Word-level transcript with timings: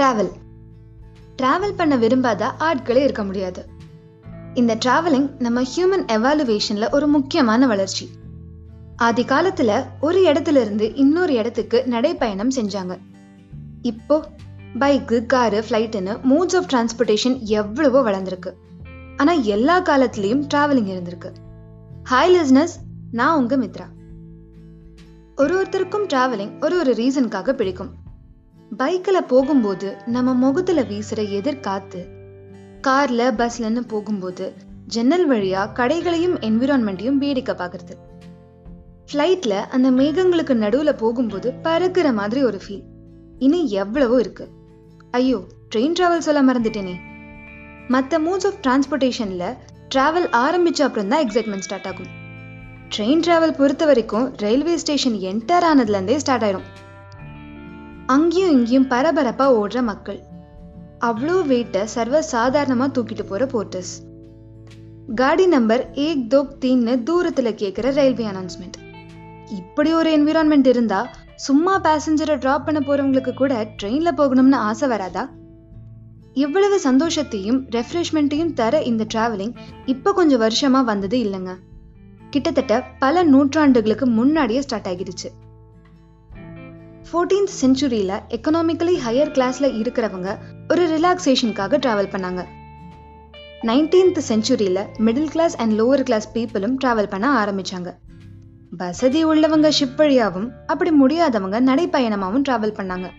Travel 0.00 0.30
travel 1.42 1.76
பண்ண 1.76 1.96
விரும்பாத 1.96 2.52
ஆட்களே 2.58 2.96
இருக்க 2.96 3.24
முடியாது. 3.24 3.68
இந்த 4.54 4.78
ட்ராவலிங் 4.86 5.30
நம்ம 5.38 5.62
ஹியூமன் 5.62 6.06
எவாலுவேஷனில் 6.06 6.90
ஒரு 6.90 7.06
முக்கியமான 7.06 7.66
வளர்ச்சி. 7.66 8.08
ஆதி 8.96 9.24
காலத்தில் 9.24 9.82
ஒரு 10.00 10.24
இடத்துல 10.24 10.60
இருந்து 10.60 10.94
இன்னொரு 10.94 11.32
இடத்துக்கு 11.34 11.84
நடைப்பயணம் 11.90 12.50
செஞ்சாங்க. 12.54 12.98
இப்போ 13.82 14.30
பைக்கு 14.78 15.26
காரு 15.26 15.64
ஃப்ளைட்டுன்னு 15.68 16.20
மோட்ஸ் 16.22 16.56
ஆஃப் 16.56 16.70
டிரான்ஸ்போர்ட்டேஷன் 16.72 17.40
எவ்வளவோ 17.40 18.10
வளர்ந்துருக்கு. 18.10 18.52
ஆனால் 19.16 19.42
எல்லா 19.42 19.82
காலத்துலேயும் 19.82 20.46
ட்ராவலிங் 20.54 20.92
இருந்திருக்கு. 20.94 21.32
ஹாய் 22.10 22.34
லிஸ்னஸ் 22.36 22.76
நான் 23.10 23.36
உங்கள் 23.36 23.58
மித்ரா. 23.58 23.86
ஒரு 25.36 25.62
ஒருத்தருக்கும் 25.62 26.08
ட்ராவலிங் 26.14 26.62
ஒரு 26.62 26.78
ஒரு 26.78 26.92
ரீசனுக்காக 26.92 27.52
பிடிக்கும். 27.52 28.02
பைக்கில் 28.76 29.28
போகும்போது 29.28 29.96
நம்ம 30.06 30.34
முகத்தில் 30.34 30.86
வீசுகிற 30.86 31.22
எதிர்காத்து 31.38 32.00
காரில் 32.80 33.32
பஸ்லன்னு 33.38 33.82
போகும்போது 33.86 34.46
ஜன்னல் 34.86 35.26
வழியாக 35.26 35.72
கடைகளையும் 35.72 36.36
என்விரான்மெண்ட்டையும் 36.38 37.20
வேடிக்கை 37.22 37.54
பார்க்கறது. 37.54 37.94
ஃப்ளைட்டில் 39.08 39.58
அந்த 39.70 39.90
மேகங்களுக்கு 39.90 40.54
நடுவில் 40.54 40.94
போகும்போது 40.94 41.52
பறக்கிற 41.62 42.12
மாதிரி 42.12 42.42
ஒரு 42.42 42.60
ஃபீல் 42.64 42.84
இனி 43.38 43.70
எவ்வளவோ 43.70 44.18
இருக்கு. 44.18 44.46
ஐயோ 45.10 45.40
ட்ரெயின் 45.70 45.96
ட்ராவல் 45.98 46.26
சொல்ல 46.28 46.42
மறந்துட்டேனே. 46.42 46.96
மற்ற 47.88 48.18
மோட்ஸ் 48.18 48.46
ஆஃப் 48.46 48.60
டிரான்ஸ்போர்ட்டேஷன்ல 48.66 49.46
ட்ராவல் 49.94 50.28
ஆரம்பிச்ச 50.44 50.82
அப்புறம் 50.88 51.08
தான் 51.08 51.28
எக்ஸைட்மெண்ட் 51.28 51.66
ஸ்டார்ட் 51.68 51.86
ஆகும். 51.86 52.10
ட்ரெயின் 52.96 53.24
ட்ராவல் 53.26 53.58
பொறுத்த 53.58 53.84
வரைக்கும் 53.86 54.26
ரயில்வே 54.36 54.76
ஸ்டேஷன் 54.76 55.18
என்டர் 55.30 55.66
ஆனதுலேருந்தே 55.70 56.16
ஸ்டார்ட் 56.16 56.44
ஆயிரும். 56.44 56.66
அங்கேயும் 58.06 58.50
இங்கேயும் 58.50 58.88
பரபரப்பா 58.90 59.46
ஓடுற 59.60 59.82
மக்கள். 59.82 60.18
அவ்வளோ 61.00 61.36
வெயிட்டை 61.50 61.82
சர்வ 61.84 62.20
சாதாரணமா 62.32 62.86
தூக்கிட்டு 62.90 63.22
போற 63.22 63.44
போர்ட்டர்ஸ் 63.44 63.92
காடி 65.14 65.46
நம்பர் 65.46 65.92
ஏக் 65.94 66.30
தோக் 66.30 66.56
தீன்னு 66.60 66.94
தூரத்துல 67.08 67.50
கேட்குற 67.62 67.92
ரயில்வே 67.94 68.26
அனௌன்ஸ்மெண்ட் 68.26 68.76
இப்படி 69.48 69.92
ஒரு 69.92 70.10
என்விரான்மெண்ட் 70.18 70.66
இருந்தா 70.66 71.08
சும்மா 71.36 71.80
பேசஞ்சரை 71.80 72.36
டிராப் 72.38 72.64
பண்ண 72.64 72.80
போறவங்களுக்கு 72.80 73.34
கூட 73.34 73.74
ட்ரெயின்ல 73.82 74.12
போகணும்னு 74.16 74.52
ஆசை 74.52 74.88
வராதா? 74.88 75.30
இவ்வளவு 76.32 76.80
சந்தோஷத்தையும் 76.84 77.60
ரெஃப்ரெஷ்மெண்ட்டையும் 77.70 78.52
தர 78.52 78.82
இந்த 78.82 79.06
டிராவலிங் 79.14 79.54
இப்போ 79.86 80.12
கொஞ்சம் 80.12 80.40
வருஷமா 80.40 80.84
வந்தது 80.84 81.18
இல்லைங்க. 81.18 81.54
கிட்டத்தட்ட 82.30 82.82
பல 82.98 83.24
நூற்றாண்டுகளுக்கு 83.24 84.04
முன்னாடியே 84.04 84.60
ஸ்டார்ட் 84.60 84.86
ஆகிடுச்சு. 84.86 85.30
ஃபோர்டீன்த் 87.12 87.54
செஞ்சுரியில 87.60 88.12
எக்கனாமிக்கலி 88.28 88.94
ஹையர் 89.06 89.30
கிளாஸ்ல 89.30 89.68
இருக்கிறவங்க 89.80 90.38
ஒரு 90.68 90.82
ரிலாக்ஸேஷனுக்காக 90.86 91.78
டிராவல் 91.78 92.12
பண்ணாங்க. 92.14 92.44
Nineteenth 93.62 94.20
செஞ்சுரியில 94.28 94.86
middle 94.98 95.30
class 95.30 95.56
and 95.56 95.80
lower 95.80 96.02
class 96.02 96.32
பீப்புளும் 96.34 96.76
travel 96.84 97.08
பண்ண 97.08 97.44
ஆரம்பிச்சாங்க. 97.44 97.94
வசதி 98.70 99.24
உள்ளவங்க 99.24 99.70
ஷிப் 99.80 99.96
வழியாகவும் 99.96 100.52
அப்படி 100.66 100.90
முடியாதவங்க 100.90 101.60
நடைப்பயணமாகவும் 101.60 102.42
டிராவல் 102.48 102.78
பண்ணாங்க. 102.78 103.10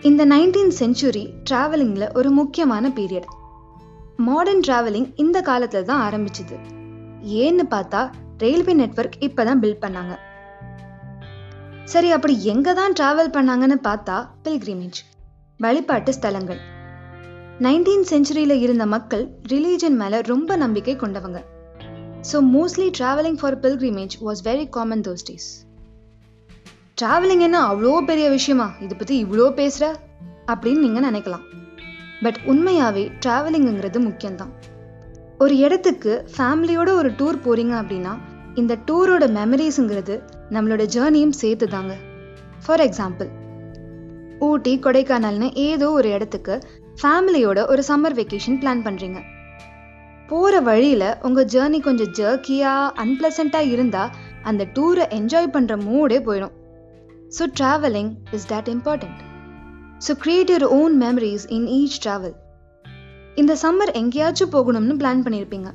இந்த 0.00 0.26
நைன்டீன்த் 0.26 0.78
செஞ்சுரி 0.78 1.32
ட்ராவலிங்கில் 1.50 2.14
ஒரு 2.14 2.30
முக்கியமான 2.30 2.88
பீரியட் 2.88 3.30
மாடர்ன் 4.16 4.60
டிராவலிங் 4.60 5.12
இந்த 5.16 5.40
காலத்தில் 5.40 5.84
தான் 5.84 6.12
ஆரம்பிச்சது. 6.12 6.56
ஏன்னு 7.22 7.64
பார்த்தா 7.70 8.10
ரயில்வே 8.38 8.72
நெட்வொர்க் 8.72 9.18
இப்பதான் 9.20 9.62
பில்ட் 9.62 9.82
பண்ணாங்க. 9.82 10.18
சரி 11.92 12.08
அப்படி 12.16 12.34
எங்க 12.52 12.68
தான் 12.74 12.94
டிராவல் 12.98 13.34
பண்ணாங்கன்னு 13.34 13.76
பார்த்தா 13.86 14.14
பில்கிரிமேஜ் 14.44 14.98
வழிபாட்டு 15.60 16.12
ஸ்தலங்கள். 16.12 16.60
நைன்டீன் 17.64 18.06
செஞ்சுரியில 18.10 18.54
இருந்த 18.64 18.86
மக்கள் 18.86 19.24
ரிலீஜன் 19.52 19.96
மேலே 20.02 20.20
ரொம்ப 20.30 20.56
நம்பிக்கை 20.62 20.94
கொண்டவங்க. 20.96 21.40
So 22.30 22.36
mostly 22.54 22.88
travelling 22.98 23.38
for 23.40 23.58
pilgrimage 23.64 24.14
was 24.26 24.42
very 24.48 24.66
common 24.68 25.04
those 25.08 25.26
days 25.28 25.48
travelling 27.00 27.40
என்ன 27.40 27.58
அவ்வளோ 27.70 27.94
பெரிய 28.10 28.26
விஷயமா? 28.28 28.68
இதை 28.80 28.96
பற்றி 28.96 29.14
இவ்வளோ 29.24 29.46
பேசுகிற 29.50 29.86
அப்படின்னு 30.52 30.84
நீங்கள் 30.86 31.06
நினைக்கலாம். 31.10 31.44
பட் 32.24 32.38
உண்மையாகவே 32.52 33.04
ட்ராவலிங்குங்கிறது 33.24 34.00
முக்கியம்தான். 34.08 34.52
ஒரு 35.44 35.56
இடத்துக்கு 35.56 36.12
ஃபேமிலியோட 36.36 36.90
ஒரு 37.00 37.10
டூர் 37.20 37.44
போகிறீங்க 37.46 37.74
அப்படின்னா 37.82 38.12
இந்த 38.56 38.78
டூரோட 38.86 39.28
மெமரிஸுங்கிறது 39.28 40.22
நம்மளோட 40.50 40.82
ஜேர்னியும் 40.94 41.38
சேர்த்து 41.38 41.68
தாங்க 41.68 41.94
ஃபார் 42.64 42.80
எக்ஸாம்பிள் 42.80 43.30
ஊட்டி 44.40 44.78
கொடைக்கானல்னு 44.78 45.48
ஏதோ 45.54 45.90
ஒரு 45.90 46.08
இடத்துக்கு 46.08 46.54
ஃபேமிலியோட 47.02 47.66
ஒரு 47.66 47.82
சம்மர் 47.88 48.14
வெக்கேஷன் 48.14 48.58
பிளான் 48.62 48.82
பண்ணுறீங்க 48.82 49.20
போகிற 50.28 50.60
வழியில் 50.60 51.16
உங்கள் 51.22 51.44
ஜேர்னி 51.44 51.80
கொஞ்சம் 51.80 52.12
ஜர்க்கியாக 52.12 52.92
அன்பிளசண்ட்டாக 53.02 53.70
இருந்தால் 53.70 54.12
அந்த 54.42 54.66
டூரை 54.74 55.04
என்ஜாய் 55.08 55.54
பண்ணுற 55.54 55.74
மூடே 55.84 56.18
போயிடும். 56.18 56.54
So 57.38 57.44
travelling 57.58 58.12
is 58.32 58.46
that 58.52 58.68
important 58.68 59.20
so 60.06 60.14
create 60.22 60.50
your 60.50 60.66
own 60.70 61.02
memories 61.02 61.46
in 61.48 61.66
each 61.66 61.98
travel 62.04 62.34
இந்த 63.34 63.56
சம்மர் 63.62 63.92
எங்கேயாச்சும் 63.92 64.50
போகணும்னு 64.50 64.94
பிளான் 64.94 65.24
பண்ணியிருப்பீங்க 65.24 65.70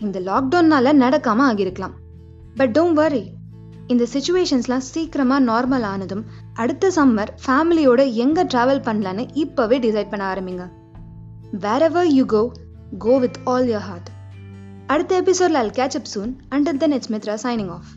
இந்த 0.00 0.20
லாக்டவுன்னால 0.20 0.92
நடக்காம 1.04 1.44
ஆகியிருக்கலாம். 1.50 1.96
பட் 2.54 2.78
டோன்ட் 2.78 2.92
வரி 2.92 3.24
இந்த 3.86 4.06
சுச்சுவேஷன்ஸ்லாம் 4.12 4.86
சீக்கிரமாக 4.92 5.46
நார்மல் 5.50 5.82
ஆனதும் 5.82 6.24
அடுத்த 6.54 6.90
சம்மர் 6.96 7.30
ஃபேமிலியோட 7.46 8.12
எங்கே 8.12 8.42
ட்ராவல் 8.42 8.84
பண்ணலான்னு 8.88 9.24
இப்போவே 9.44 9.76
டிசைட் 9.86 10.10
பண்ண 10.10 10.24
ஆரம்பிங்க. 10.32 10.64
Wherever 11.82 12.06
you 12.06 12.24
go 12.24 12.42
go 12.98 13.18
with 13.18 13.38
all 13.44 13.66
your 13.66 13.86
heart 13.88 14.10
அடுத்த 14.86 15.22
எபிசோட்ல 15.22 15.60
I'll 15.62 15.74
catch 15.78 15.98
up 16.00 16.10
soon 16.14 16.32
until 16.82 16.92
it's 16.92 17.12
Mitra 17.12 17.36
signing 17.42 17.70
off 17.70 17.90